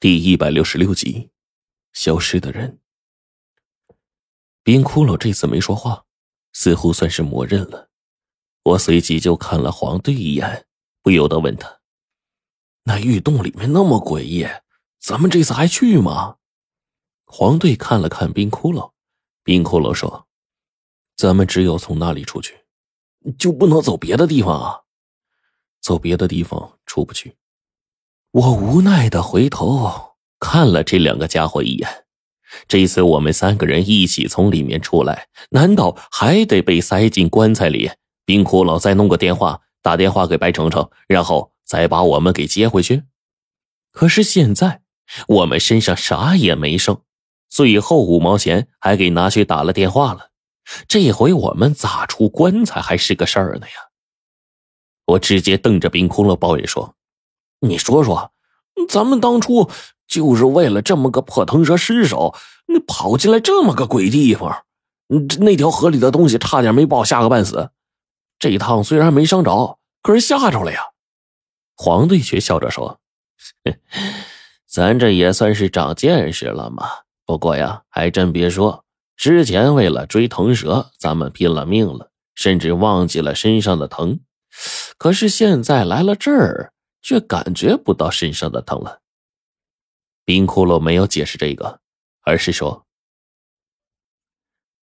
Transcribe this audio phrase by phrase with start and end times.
[0.00, 1.30] 第一百六十六集，
[1.92, 2.78] 消失的人。
[4.62, 6.04] 冰骷髅这次没说话，
[6.52, 7.90] 似乎算是默认了。
[8.62, 10.68] 我随即就看了黄队一眼，
[11.02, 11.80] 不由得问他
[12.86, 14.46] ：“那玉洞里面那么诡异，
[15.00, 16.36] 咱们这次还去吗？”
[17.26, 18.92] 黄队看了看冰骷髅，
[19.42, 20.28] 冰骷髅说
[21.18, 22.56] ：“咱们只有从那里出去，
[23.36, 24.82] 就不能走别的地方啊？
[25.80, 27.36] 走别的地方出不去。”
[28.32, 31.88] 我无奈的回头看了这两个家伙一眼。
[32.66, 37.90] 这次我们三个人一起从里面出来，难道还得被塞进棺材里？
[38.26, 43.04] 冰骷髅再弄个电话，打电话给白程程，然后再把我们给接回去？
[43.92, 44.82] 可是现在
[45.26, 47.00] 我们身上啥也没剩，
[47.48, 50.30] 最后五毛钱还给拿去打了电话了。
[50.86, 53.74] 这回我们咋出棺材还是个事儿呢呀？
[55.06, 56.94] 我直接瞪着冰骷髅抱怨说。
[57.60, 58.32] 你说说，
[58.88, 59.68] 咱们当初
[60.06, 62.34] 就是为了这么个破腾蛇尸首，
[62.66, 64.64] 你跑进来这么个鬼地方，
[65.40, 67.70] 那条河里的东西差点没把我吓个半死。
[68.38, 70.80] 这一趟虽然没伤着，可是吓着了呀。
[71.74, 73.00] 黄队却笑着说
[74.66, 76.88] ：“咱这也算是长见识了嘛。
[77.26, 78.84] 不过呀，还真别说，
[79.16, 84.20] 之前为了追腾蛇，咱们拼了命了，甚至忘记了身上的疼。
[84.96, 86.72] 可是现在来了这儿。”
[87.08, 89.00] 却感觉不到身上的疼了。
[90.26, 91.80] 冰骷髅没有解释这个，
[92.20, 92.84] 而是说：“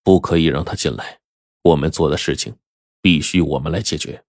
[0.03, 1.21] 不可以让他进来，
[1.61, 2.57] 我们做的事情
[3.03, 4.25] 必须我们来解决。”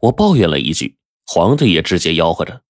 [0.00, 2.62] 我抱怨了一句，皇帝也直接吆喝着：“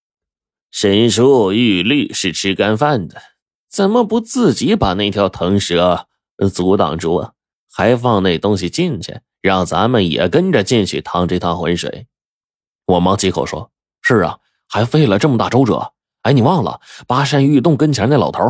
[0.73, 3.23] 神树玉律是吃干饭的，
[3.69, 6.09] 怎么不自己把那条腾蛇
[6.53, 7.35] 阻挡住啊？
[7.71, 12.09] 还放那东西进去，让咱们也跟着进去趟这趟浑水？”
[12.87, 13.71] 我忙接口说。
[14.09, 15.93] 是啊，还费了这么大周折。
[16.23, 18.41] 哎，你忘了巴山玉洞跟前那老头，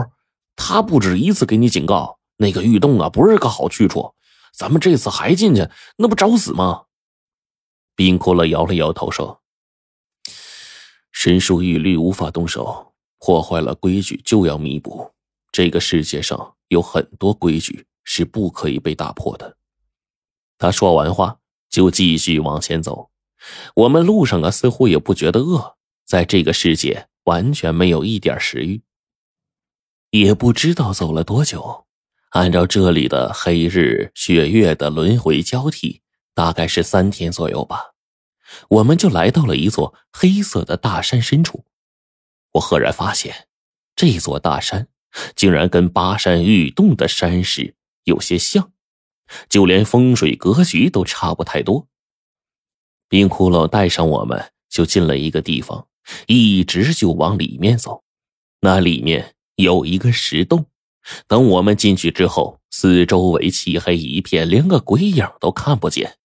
[0.55, 4.15] 他不止一次给你警告，那个玉洞啊不是个好去处。
[4.53, 6.83] 咱们这次还进去，那不找死吗？
[7.95, 9.41] 冰骷髅摇了摇头说
[11.11, 15.11] ：“神术玉律无法动手，破坏了规矩就要弥补。
[15.51, 19.57] 这个世界上有很多规矩是不可以被打破的。”
[20.59, 21.39] 他说完话
[21.71, 23.09] 就继续往前走。
[23.75, 28.83] 我们路上啊，似乎也不觉得饿，在这个世界完全没有一点食欲。
[30.11, 31.87] 也不知道走了多久，
[32.31, 36.03] 按照这里的黑日血月的轮回交替，
[36.35, 37.95] 大概是三天左右吧，
[38.69, 41.65] 我们就来到了一座黑色的大山深处。
[42.53, 43.49] 我赫然发现，
[43.95, 44.89] 这座大山
[45.35, 47.75] 竟然跟巴山玉洞的山势
[48.05, 48.73] 有些像，
[49.49, 51.89] 就连风水格局都差不太多。
[53.09, 55.87] 冰骷髅带上我们，就进了一个地方，
[56.27, 58.03] 一直就往里面走。
[58.61, 60.67] 那里面有一个石洞。
[61.29, 66.17] 等我们进去之后，四周围漆黑一片，连个鬼影都看不见。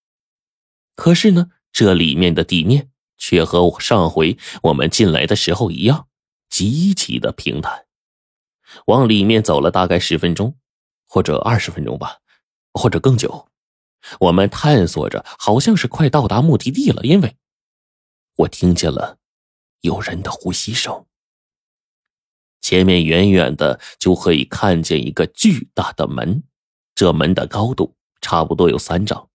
[0.96, 6.08] 可是呢，这里面的地面却和上回我们进来的时候一样，
[6.50, 7.86] 极其的平坦。
[8.88, 10.56] 往里面走了大概十分钟，
[11.08, 12.18] 或者二十分钟吧，
[12.74, 13.50] 或者更久。
[14.19, 17.35] 我们探索着，好像是快到达目的地了，因为
[18.38, 19.17] 我听见了
[19.81, 21.06] 有人的呼吸声。
[22.62, 26.44] 前面远远的就可以看见一个巨大的门，
[26.94, 29.29] 这门的高度差不多有三丈，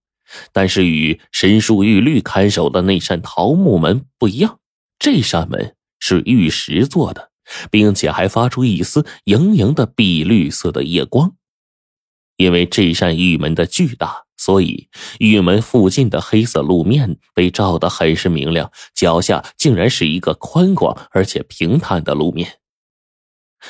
[0.53, 4.61] 但是与神树玉律看守的那扇桃木门不一样，
[4.99, 7.33] 这扇门是玉石做的，
[7.71, 11.37] 并且还发出一丝莹莹的碧绿色的夜光。
[12.37, 14.25] 因为这扇玉门的巨大。
[14.39, 22.59] 所以，玉门附近的黑色路面被照得很是明亮，脚下竟然是一个宽广而且平坦的路面，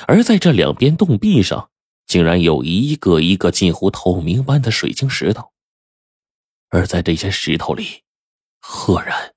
[0.08, 1.70] 而在这两边洞壁上，
[2.04, 5.52] 竟然有一个一个近乎透明般的水晶石头，
[6.70, 8.02] 而在这些石头里，
[8.58, 9.34] 赫然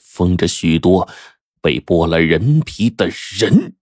[0.00, 1.08] 封着许多
[1.60, 3.74] 被剥了人皮的人，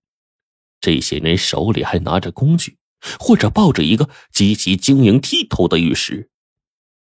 [0.81, 2.79] 这些人手里还拿着工具，
[3.19, 6.31] 或者抱着一个极其晶莹剔透的玉石。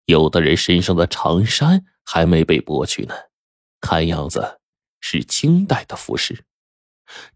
[0.05, 3.13] 有的人身上的长衫还没被剥去呢，
[3.79, 4.59] 看样子
[4.99, 6.43] 是清代的服饰。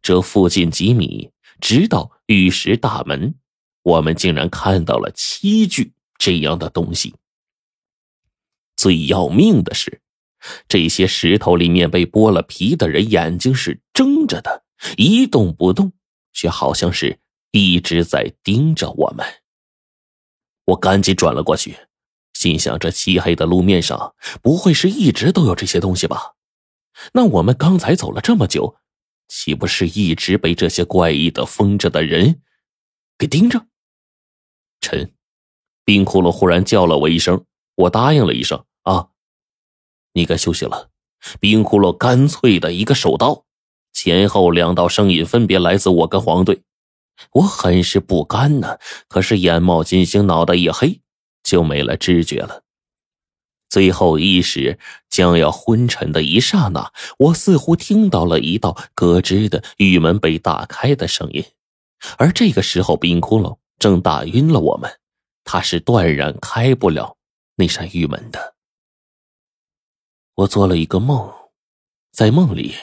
[0.01, 3.35] 这附近几米，直到玉石大门，
[3.83, 7.15] 我们竟然看到了七具这样的东西。
[8.75, 10.01] 最要命的是，
[10.67, 14.63] 这些石头里面被剥了皮的人眼睛是睁着的，
[14.97, 15.93] 一动不动，
[16.33, 17.19] 却好像是
[17.55, 19.25] 一直在盯着我们。
[20.65, 21.77] 我赶紧转了过去。
[22.33, 26.33] 心想：这漆黑的路面上，不会是一直都有这些东西吧？
[27.13, 28.75] 那我们刚才走了这么久，
[29.29, 32.41] 岂不是一直被这些怪异的疯着的人
[33.17, 33.65] 给盯着？
[34.81, 35.13] 陈，
[35.85, 39.11] 冰窟窿忽然叫了我一声，我答应了一声啊。
[40.11, 40.89] 你该休息了。
[41.39, 43.45] 冰窟窿干脆的一个手刀，
[43.93, 46.61] 前后两道声音分别来自我跟黄队。
[47.31, 48.77] 我很是不甘呢，
[49.07, 51.01] 可是眼冒金星，脑袋一黑，
[51.43, 52.63] 就没了知觉了。
[53.67, 54.79] 最后意识
[55.09, 61.43] 将要昏沉的一刹那，我似乎听到了一道咯吱的玉门被打开的声音，
[62.17, 64.89] 而这个时候冰窟窿正打晕了我们，
[65.43, 67.17] 他是断然开不了
[67.55, 68.55] 那扇玉门的。
[70.35, 71.33] 我做了一个梦，
[72.11, 72.75] 在梦里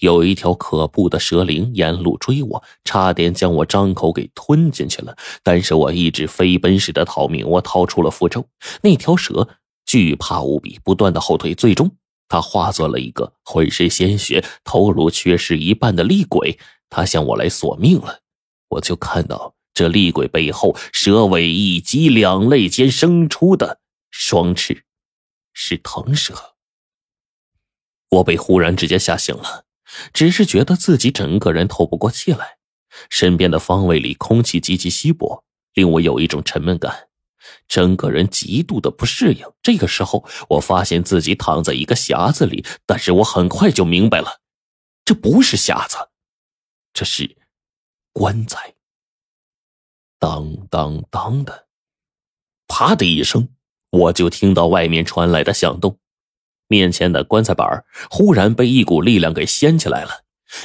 [0.00, 8.46] 有一条可怖的蛇灵沿路追我，差点将我张口给吞进去了，但是我一直飞奔似的逃命，我掏出了符咒，
[8.82, 9.48] 那条蛇。
[9.86, 11.94] 惧怕无比，不断的后退，最终
[12.26, 18.20] 它化作了一个浑身鲜血、头颅缺失一半的厉鬼，它向我来索命了。
[18.70, 23.78] 我就看到这厉鬼背后蛇尾一击，两肋间生出的
[24.10, 24.84] 双翅
[25.52, 26.53] 是腾蛇。
[28.14, 29.64] 我被忽然之间吓醒了，
[30.12, 32.58] 只是觉得自己整个人透不过气来，
[33.10, 37.08] 身边的方位里空气极其稀薄，令我有一种沉闷感。
[37.68, 39.46] 整个人极度的不适应。
[39.60, 44.40] 这个时候，我发现自己躺在一个匣子里，但是我很快就明白了，
[45.04, 45.96] 这不是匣子，
[46.92, 47.36] 这是
[48.12, 48.74] 棺材。
[50.18, 51.66] 当当当的，
[52.66, 53.48] 啪的一声，
[53.90, 55.98] 我就听到外面传来的响动，
[56.68, 60.10] 面前的棺材板忽然被一股力量给掀起来了，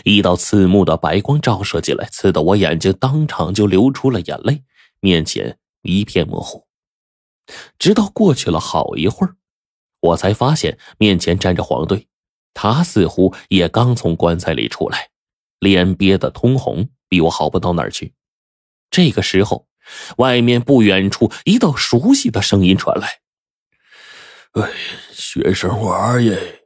[0.04, 4.64] 一道刺目的白光照射进来，刺得我眼睛当场就流出了眼泪，
[5.00, 6.66] 面前一片模糊。
[7.78, 9.36] 直到过去了好一会儿，
[10.02, 12.08] 我才发现面前站着黄队，
[12.54, 15.10] 他似乎也刚从棺材里出来，
[15.60, 18.14] 脸憋得通红，比我好不到哪儿去。
[18.92, 19.68] 这个时候，
[20.18, 23.19] 外面不远处一道熟悉的声音传来
[24.54, 24.72] ：“哎，
[25.12, 26.64] 学生娃耶，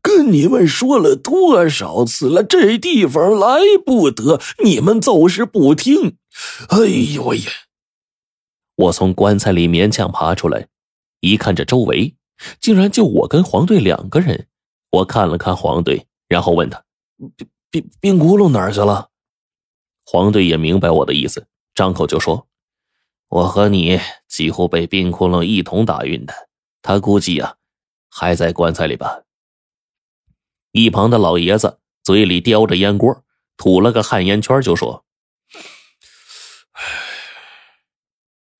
[0.00, 6.16] 跟你们说了多少次了，这地方来不得，你们就是不听。
[6.68, 7.40] 哎呦喂！”
[8.76, 10.68] 我从棺材里勉强爬出来，
[11.20, 12.16] 一看这周围，
[12.60, 14.48] 竟然就我跟黄队两个人。
[14.90, 16.84] 我看了看黄队，然后问他
[17.18, 19.10] ：“冰冰冰窟窿哪儿去了？”
[20.06, 22.46] 黄队也明白我的意思，张口就说
[23.28, 26.32] ：“我和你几乎被冰窟窿一同打晕的，
[26.84, 27.56] 他估计呀，
[28.10, 29.22] 还在棺材里吧。”
[30.70, 33.24] 一旁的老爷子嘴里叼着烟锅，
[33.56, 35.04] 吐了个旱烟圈，就说。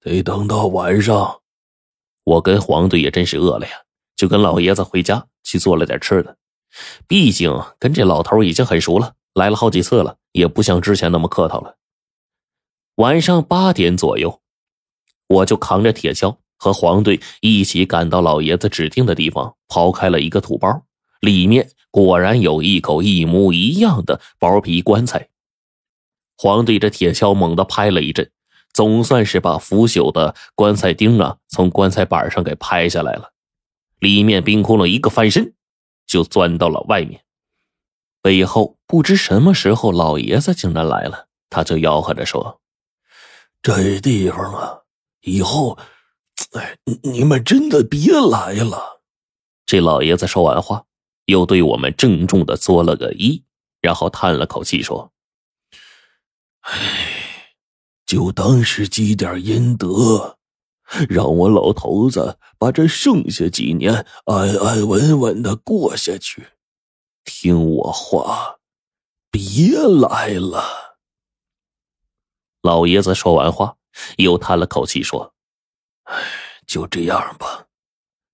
[0.00, 1.42] 得等到晚上，
[2.24, 3.82] 我跟黄队也真是饿了呀，
[4.16, 6.38] 就跟老爷子回家去做了点吃的。
[7.06, 11.76] 毕竟跟这老头已经很熟了，来了好几次了，也不像之前那么客套了。
[12.94, 14.40] 晚上八点左右，
[15.26, 20.82] 我就扛着铁锹和黄队一起赶到老爷子指定的地方，刨开了一个土包，
[21.20, 25.28] 里面果然有一口一模一样的薄皮棺材。
[26.38, 28.30] 黄队这铁锹猛地拍了一阵。
[28.72, 33.30] 总算是把腐朽的棺材钉啊从棺材板上给拍下来了，
[34.00, 35.54] 里面冰窟窿一个翻身，
[36.08, 37.20] 就钻到了外面。
[38.20, 42.60] 背后不知什么时候老爷子竟然来了，他就吆喝着说
[43.62, 44.80] ：“这地方啊，
[45.20, 45.78] 以后，
[46.54, 49.02] 哎，你们真的别来了。”
[49.66, 50.86] 这老爷子说完话，
[51.26, 53.44] 又对我们郑重的作了个揖，
[53.80, 55.12] 然后叹了口气说
[56.62, 57.10] ：“哎。”
[58.06, 60.36] 就当是积点阴德，
[61.08, 66.48] 让我老头子把这剩下几年安安稳稳的过下去。
[67.24, 68.56] 听我话，
[69.30, 70.98] 别来了。
[72.60, 73.78] 老爷子说完话，
[74.18, 75.34] 又叹了口气说
[76.04, 76.14] ：“哎，
[76.66, 77.66] 就这样吧，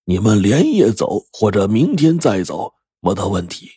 [0.05, 3.71] 你们连夜走或者明天再走，没得问题。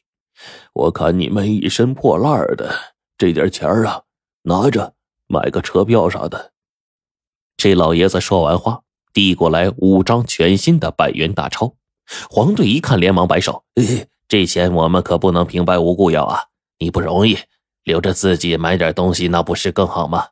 [0.74, 2.74] 我看你们一身破烂的，
[3.17, 4.03] 这点钱啊，
[4.43, 4.93] 拿着。”
[5.25, 6.51] 买个车票啥的。
[7.57, 8.83] 这老爷子说完话，
[9.13, 11.75] 递过来五张全新的百元大钞。
[12.29, 13.63] 黄队一看，连忙摆手
[14.27, 16.50] ：“这钱我们可不能平白无故要啊！
[16.77, 17.39] 你不容易，
[17.83, 20.27] 留着自己买点东西，那不是更好吗？”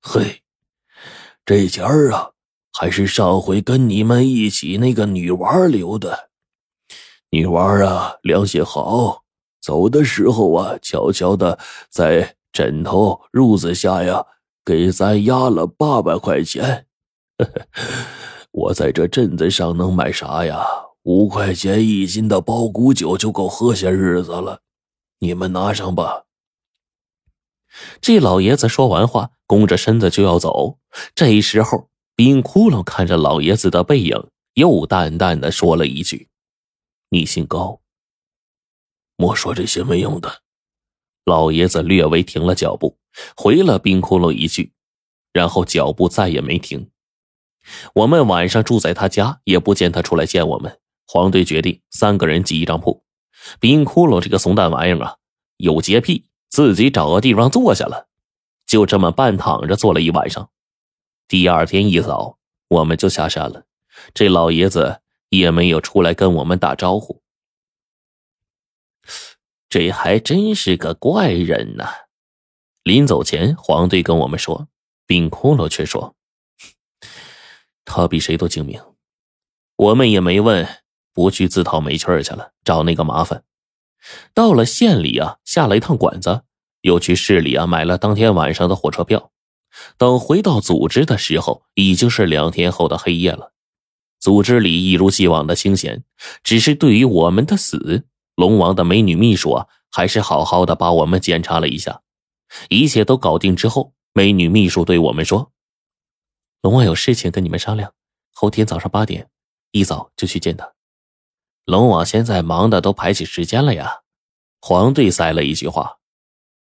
[0.00, 0.42] 嘿，
[1.44, 2.30] 这钱儿啊，
[2.72, 6.30] 还是上回跟你们一起那个女娃留的。
[7.30, 9.22] 女娃啊，良心好，
[9.60, 11.58] 走的时候啊，悄悄的
[11.90, 12.36] 在。
[12.54, 14.26] 枕头褥子下呀，
[14.62, 16.84] 给咱压了八百块钱。
[18.52, 20.62] 我在这镇子上能买啥呀？
[21.04, 24.60] 五块钱一斤的包谷酒就够喝些日子了。
[25.20, 26.24] 你们拿上吧。
[28.02, 30.76] 这老爷子说完话，弓着身子就要走。
[31.14, 36.28] 这时候，冰窟窿看着老爷子的背影，又淡淡的说了一句
[37.10, 37.80] ：“你姓高。”
[39.16, 40.42] 莫说这些没用的。
[41.24, 42.98] 老爷子略微停了脚步，
[43.36, 44.72] 回了冰窟窿一句，
[45.32, 46.90] 然后脚步再也没停。
[47.94, 50.80] 我们晚上住在他家，也不见他出来见我们。
[51.06, 53.04] 黄队决定三个人挤一张铺。
[53.60, 55.16] 冰窟窿这个怂蛋玩意儿啊，
[55.58, 58.08] 有洁癖，自己找个地方坐下了，
[58.66, 60.50] 就这么半躺着坐了一晚上。
[61.32, 62.36] 第二天一早，
[62.68, 63.64] 我们就下山了。
[64.12, 67.22] 这老爷子也没有出来跟我们打招呼。
[69.70, 71.88] 这还真是个怪人呐！
[72.82, 74.68] 临走前，黄队跟我们说，
[75.06, 76.14] 冰窟窿却说
[77.86, 78.78] ：“他比谁都精明。”
[79.76, 80.68] 我们也没问，
[81.14, 83.42] 不去自讨没趣儿去了，找那个麻烦。
[84.34, 86.42] 到了县里啊，下了一趟馆子，
[86.82, 89.32] 又去市里啊买了当天晚上的火车票。
[89.96, 93.52] 等回到组织的时候，已经是两天后的黑夜了。
[94.20, 96.04] 组织里一如既往的清闲，
[96.44, 98.04] 只是对于我们的死。
[98.36, 102.02] 龙王的美女秘书啊，还是好好的把我们检查了一下，
[102.68, 105.52] 一切都搞定之后，美女秘书对我们说
[106.62, 107.92] ：“龙王有事情跟你们商量，
[108.32, 109.28] 后天早上八点，
[109.72, 110.72] 一早就去见他。”
[111.66, 114.02] 龙王现在忙的都排起时间了呀。
[114.60, 115.98] 黄队塞了一句话，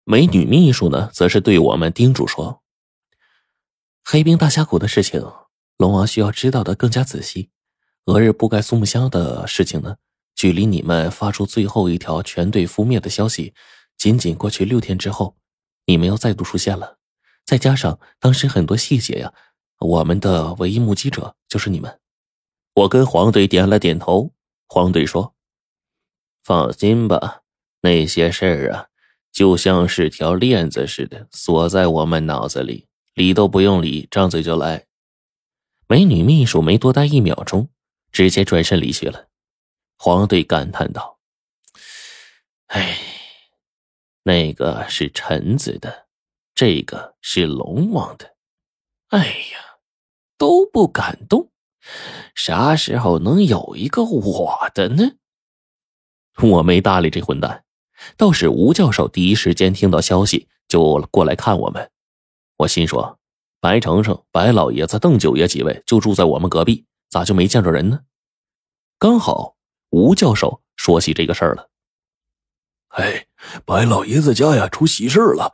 [0.03, 2.61] 美女秘书呢，则是对我们叮嘱说
[4.09, 5.21] ：“黑冰大峡谷的事情，
[5.75, 7.49] 龙王需要知道的更加仔细。
[8.05, 9.97] 俄日布盖苏木乡的事情呢？”
[10.33, 13.53] 距离你们发出最后一条全队覆灭的消息，
[13.97, 15.35] 仅仅过去六天之后，
[15.87, 16.99] 你们又再度出现了。
[17.43, 19.33] 再加上当时很多细节呀，
[19.79, 21.99] 我们的唯一目击者就是你们。
[22.75, 24.31] 我跟黄队点了点头。
[24.69, 25.35] 黄队说
[26.45, 27.41] ：“放心吧，
[27.81, 28.87] 那些事儿啊，
[29.33, 32.86] 就像是条链子似的锁在我们脑子里，
[33.17, 34.85] 理都不用理，张嘴就来。”
[35.89, 37.67] 美女秘书没多待一秒钟，
[38.11, 39.27] 直接转身离去了。
[39.97, 41.17] 黄队感叹道
[42.67, 42.95] ：“哎，
[44.21, 46.05] 那个是臣子的，
[46.53, 48.35] 这个是龙王的。
[49.07, 49.79] 哎呀，
[50.37, 51.49] 都不敢动，
[52.35, 55.13] 啥时候能有一个我的呢？”
[56.43, 57.63] 我没搭理这混蛋，
[58.15, 61.89] 倒是吴教授第一时间听到消息就过来看我们。
[62.57, 63.19] 我心说：
[63.59, 67.99] 白程程、白老爷子、邓九爷几位就住在我们隔壁，咋就没见着人呢？
[68.99, 69.55] 刚好。
[69.89, 71.69] 吴教授说起这个事儿了。
[72.89, 73.27] 哎，
[73.63, 75.53] 白老爷子家呀出喜事了，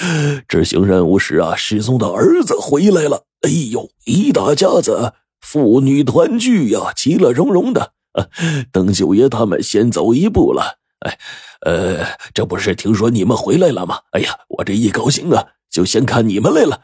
[0.48, 3.26] 执行任务时啊失踪的儿子回来了。
[3.42, 7.92] 哎呦，一大家子父女团聚呀，其乐融融的。
[8.72, 10.78] 邓九爷他们先走一步了。
[11.00, 11.18] 哎，
[11.60, 14.00] 呃，这不是听说你们回来了吗？
[14.12, 16.82] 哎呀，我这一高兴啊，就先看你们来了。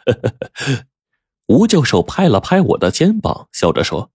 [1.46, 4.10] 吴教授拍了拍我的肩膀，笑着说：“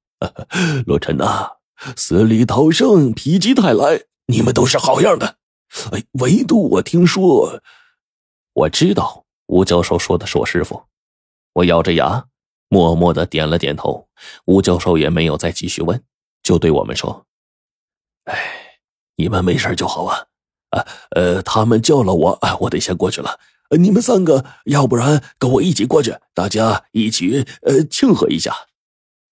[0.85, 1.53] 罗晨呐。”
[1.95, 5.37] 死里逃生，否极泰来，你们都是好样的。
[5.91, 7.61] 哎，唯独我听说，
[8.53, 10.83] 我知道吴教授说的是我师傅。
[11.53, 12.25] 我咬着牙，
[12.67, 14.09] 默默的点了点头。
[14.45, 16.01] 吴教授也没有再继续问，
[16.43, 17.25] 就对我们说
[18.25, 18.79] ：“哎，
[19.15, 20.25] 你们没事就好啊。
[20.71, 23.39] 啊，呃，他们叫了我，哎，我得先过去了。
[23.77, 28.53] 你们三个，要不然跟我一起过去，大家一起呃庆贺一下。”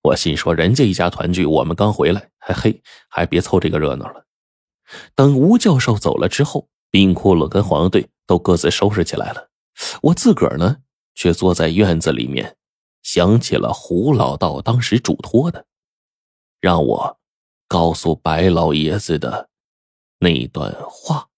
[0.03, 4.25] 我心说，人家一家团聚，我们刚回来，还嘿，还别凑这个热闹了。
[5.15, 9.49] 等吴教授走了之后，冰窟窿跟黄队都各自收拾起来了，
[10.01, 10.77] 我自个儿呢，
[11.15, 12.57] 却坐在院子里面，
[13.01, 15.65] 想起了胡老道当时嘱托的，
[16.59, 17.17] 让我
[17.69, 19.47] 告诉白老爷子的
[20.19, 21.29] 那段话。